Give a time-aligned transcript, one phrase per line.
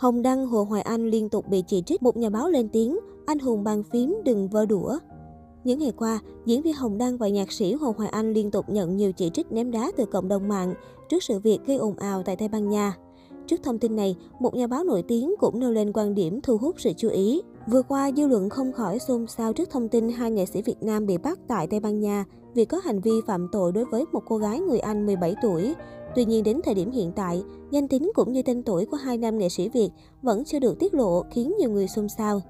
[0.00, 2.02] Hồng Đăng, Hồ Hoài Anh liên tục bị chỉ trích.
[2.02, 4.98] Một nhà báo lên tiếng, anh hùng bàn phím đừng vơ đũa.
[5.64, 8.68] Những ngày qua, diễn viên Hồng Đăng và nhạc sĩ Hồ Hoài Anh liên tục
[8.68, 10.74] nhận nhiều chỉ trích ném đá từ cộng đồng mạng
[11.08, 12.96] trước sự việc gây ồn ào tại Tây Ban Nha.
[13.50, 16.56] Trước thông tin này, một nhà báo nổi tiếng cũng nêu lên quan điểm thu
[16.56, 17.42] hút sự chú ý.
[17.66, 20.82] Vừa qua, dư luận không khỏi xôn xao trước thông tin hai nghệ sĩ Việt
[20.82, 24.04] Nam bị bắt tại Tây Ban Nha vì có hành vi phạm tội đối với
[24.12, 25.74] một cô gái người Anh 17 tuổi.
[26.14, 29.18] Tuy nhiên đến thời điểm hiện tại, danh tính cũng như tên tuổi của hai
[29.18, 29.90] nam nghệ sĩ Việt
[30.22, 32.42] vẫn chưa được tiết lộ khiến nhiều người xôn xao.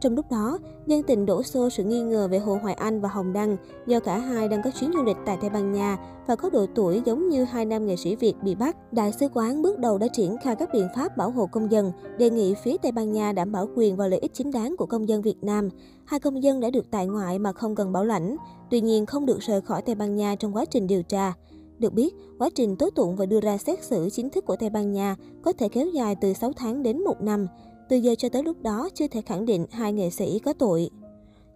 [0.00, 3.08] Trong lúc đó, dân tình đổ xô sự nghi ngờ về Hồ Hoài Anh và
[3.08, 6.36] Hồng Đăng do cả hai đang có chuyến du lịch tại Tây Ban Nha và
[6.36, 8.76] có độ tuổi giống như hai nam nghệ sĩ Việt bị bắt.
[8.92, 11.92] Đại sứ quán bước đầu đã triển khai các biện pháp bảo hộ công dân,
[12.18, 14.86] đề nghị phía Tây Ban Nha đảm bảo quyền và lợi ích chính đáng của
[14.86, 15.68] công dân Việt Nam.
[16.04, 18.36] Hai công dân đã được tại ngoại mà không cần bảo lãnh,
[18.70, 21.32] tuy nhiên không được rời khỏi Tây Ban Nha trong quá trình điều tra.
[21.78, 24.70] Được biết, quá trình tố tụng và đưa ra xét xử chính thức của Tây
[24.70, 27.46] Ban Nha có thể kéo dài từ 6 tháng đến 1 năm.
[27.88, 30.90] Từ giờ cho tới lúc đó chưa thể khẳng định hai nghệ sĩ có tội.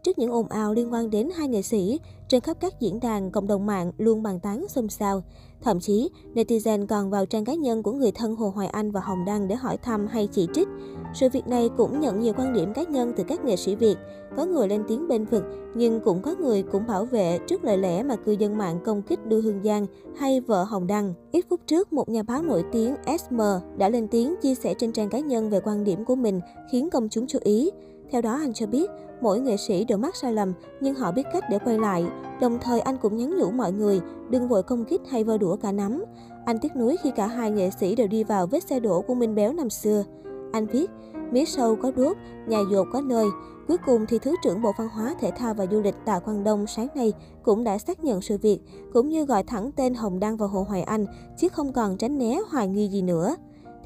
[0.03, 2.01] Trước những ồn ào liên quan đến hai nghệ sĩ,
[2.33, 5.23] trên khắp các diễn đàn, cộng đồng mạng luôn bàn tán xôn xao.
[5.63, 9.01] Thậm chí, netizen còn vào trang cá nhân của người thân Hồ Hoài Anh và
[9.01, 10.69] Hồng Đăng để hỏi thăm hay chỉ trích.
[11.15, 13.97] Sự việc này cũng nhận nhiều quan điểm cá nhân từ các nghệ sĩ Việt.
[14.37, 15.45] Có người lên tiếng bên vực,
[15.75, 19.03] nhưng cũng có người cũng bảo vệ trước lời lẽ mà cư dân mạng công
[19.03, 21.15] kích Đưa Hương Giang hay vợ Hồng Đăng.
[21.33, 23.41] Ít phút trước, một nhà báo nổi tiếng SM
[23.77, 26.41] đã lên tiếng chia sẻ trên trang cá nhân về quan điểm của mình,
[26.73, 27.71] khiến công chúng chú ý.
[28.13, 31.23] Theo đó, anh cho biết, mỗi nghệ sĩ đều mắc sai lầm, nhưng họ biết
[31.33, 32.05] cách để quay lại.
[32.41, 35.57] Đồng thời, anh cũng nhắn nhủ mọi người, đừng vội công kích hay vơ đũa
[35.57, 36.05] cả nắm.
[36.45, 39.15] Anh tiếc nuối khi cả hai nghệ sĩ đều đi vào vết xe đổ của
[39.15, 40.05] Minh Béo năm xưa.
[40.53, 40.91] Anh viết,
[41.31, 43.27] mía sâu có đuốc, nhà dột có nơi.
[43.69, 46.45] Cuối cùng thì Thứ trưởng Bộ Văn hóa, Thể thao và Du lịch Tạ Quang
[46.45, 48.61] Đông sáng nay cũng đã xác nhận sự việc,
[48.93, 52.19] cũng như gọi thẳng tên Hồng Đăng và Hồ Hoài Anh, chứ không còn tránh
[52.19, 53.35] né hoài nghi gì nữa.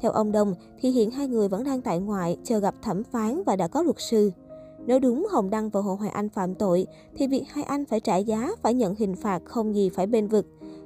[0.01, 3.43] Theo ông Đông, thì hiện hai người vẫn đang tại ngoại, chờ gặp thẩm phán
[3.45, 4.31] và đã có luật sư.
[4.85, 7.99] Nếu đúng Hồng Đăng và Hồ Hoài Anh phạm tội, thì việc hai anh phải
[7.99, 10.45] trả giá, phải nhận hình phạt không gì phải bên vực,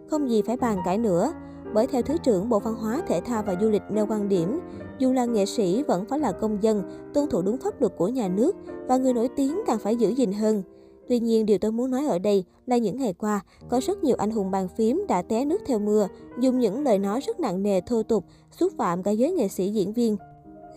[0.10, 1.34] không gì phải bàn cãi nữa.
[1.74, 4.60] Bởi theo Thứ trưởng Bộ Văn hóa, Thể thao và Du lịch nêu quan điểm,
[5.00, 6.84] dù là nghệ sĩ vẫn phải là công dân,
[7.14, 8.56] tuân thủ đúng pháp luật của nhà nước
[8.88, 10.64] và người nổi tiếng càng phải giữ gìn hơn.
[11.12, 14.16] Tuy nhiên, điều tôi muốn nói ở đây là những ngày qua, có rất nhiều
[14.20, 16.08] anh hùng bàn phím đã té nước theo mưa,
[16.40, 19.70] dùng những lời nói rất nặng nề thô tục, xúc phạm cả giới nghệ sĩ
[19.70, 20.18] diễn viên.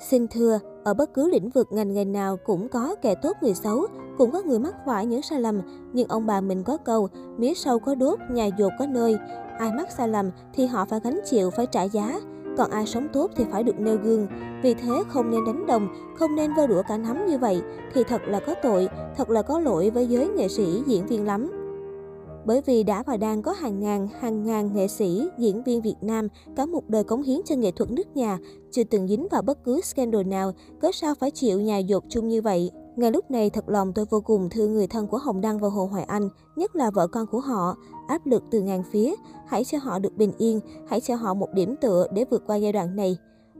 [0.08, 3.54] Xin thưa, ở bất cứ lĩnh vực ngành nghề nào cũng có kẻ tốt người
[3.54, 3.86] xấu,
[4.18, 5.60] cũng có người mắc phải những sai lầm,
[5.92, 7.08] nhưng ông bà mình có câu,
[7.38, 9.16] mía sâu có đốt, nhà dột có nơi.
[9.58, 12.20] Ai mắc sai lầm thì họ phải gánh chịu, phải trả giá.
[12.56, 14.26] Còn ai sống tốt thì phải được nêu gương.
[14.62, 15.88] Vì thế không nên đánh đồng,
[16.18, 17.62] không nên vơ đũa cả nắm như vậy
[17.94, 21.26] thì thật là có tội, thật là có lỗi với giới nghệ sĩ, diễn viên
[21.26, 21.50] lắm.
[22.46, 25.96] Bởi vì đã và đang có hàng ngàn, hàng ngàn nghệ sĩ, diễn viên Việt
[26.00, 28.38] Nam cả một đời cống hiến cho nghệ thuật nước nhà,
[28.70, 32.28] chưa từng dính vào bất cứ scandal nào, cớ sao phải chịu nhà dột chung
[32.28, 32.70] như vậy.
[32.96, 35.68] Ngay lúc này thật lòng tôi vô cùng thương người thân của Hồng Đăng và
[35.68, 37.76] Hồ Hoài Anh, nhất là vợ con của họ.
[38.08, 39.14] Áp lực từ ngàn phía,
[39.46, 42.56] hãy cho họ được bình yên, hãy cho họ một điểm tựa để vượt qua
[42.56, 43.16] giai đoạn này.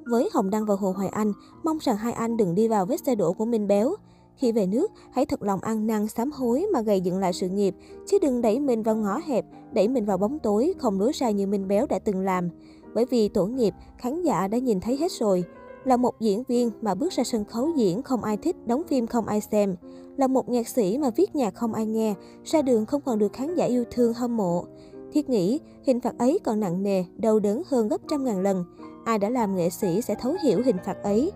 [0.07, 1.33] Với Hồng Đăng và Hồ Hoài Anh,
[1.65, 3.95] mong rằng hai anh đừng đi vào vết xe đổ của Minh Béo.
[4.37, 7.49] Khi về nước, hãy thật lòng ăn năn sám hối mà gầy dựng lại sự
[7.49, 7.75] nghiệp,
[8.07, 11.31] chứ đừng đẩy mình vào ngõ hẹp, đẩy mình vào bóng tối, không lối ra
[11.31, 12.49] như Minh Béo đã từng làm.
[12.95, 15.45] Bởi vì tổ nghiệp, khán giả đã nhìn thấy hết rồi.
[15.85, 19.07] Là một diễn viên mà bước ra sân khấu diễn không ai thích, đóng phim
[19.07, 19.77] không ai xem.
[20.17, 22.15] Là một nhạc sĩ mà viết nhạc không ai nghe,
[22.45, 24.65] ra đường không còn được khán giả yêu thương hâm mộ.
[25.13, 28.65] Thiết nghĩ, hình phạt ấy còn nặng nề, đau đớn hơn gấp trăm ngàn lần.
[29.05, 31.33] Ai đã làm nghệ sĩ sẽ thấu hiểu hình phạt ấy.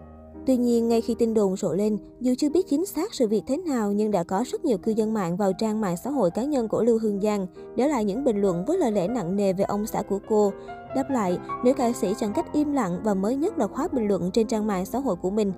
[0.49, 3.43] Tuy nhiên, ngay khi tin đồn rộ lên, dù chưa biết chính xác sự việc
[3.47, 6.31] thế nào nhưng đã có rất nhiều cư dân mạng vào trang mạng xã hội
[6.31, 9.37] cá nhân của Lưu Hương Giang để lại những bình luận với lời lẽ nặng
[9.37, 10.53] nề về ông xã của cô.
[10.95, 14.09] Đáp lại, nữ ca sĩ chọn cách im lặng và mới nhất là khóa bình
[14.09, 15.53] luận trên trang mạng xã hội của mình.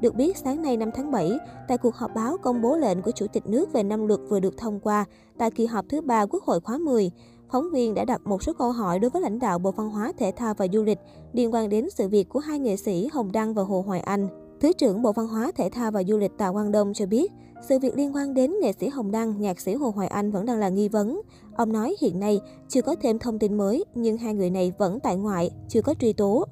[0.00, 1.38] Được biết, sáng nay 5 tháng 7,
[1.68, 4.40] tại cuộc họp báo công bố lệnh của Chủ tịch nước về năm luật vừa
[4.40, 5.04] được thông qua
[5.38, 7.10] tại kỳ họp thứ ba Quốc hội khóa 10,
[7.50, 10.12] phóng viên đã đặt một số câu hỏi đối với lãnh đạo Bộ Văn hóa,
[10.18, 10.98] Thể thao và Du lịch
[11.32, 14.28] liên quan đến sự việc của hai nghệ sĩ Hồng Đăng và Hồ Hoài Anh.
[14.60, 17.32] Thứ trưởng Bộ Văn hóa, Thể thao và Du lịch Tạ Quang Đông cho biết,
[17.68, 20.46] sự việc liên quan đến nghệ sĩ Hồng Đăng, nhạc sĩ Hồ Hoài Anh vẫn
[20.46, 21.20] đang là nghi vấn.
[21.56, 25.00] Ông nói hiện nay chưa có thêm thông tin mới, nhưng hai người này vẫn
[25.00, 26.44] tại ngoại, chưa có truy tố.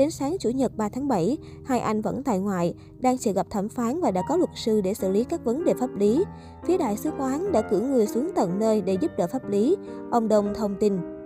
[0.00, 3.46] Đến sáng Chủ nhật 3 tháng 7, hai anh vẫn tại ngoại, đang chờ gặp
[3.50, 6.24] thẩm phán và đã có luật sư để xử lý các vấn đề pháp lý.
[6.66, 9.76] Phía đại sứ quán đã cử người xuống tận nơi để giúp đỡ pháp lý.
[10.10, 11.19] Ông Đông thông tin.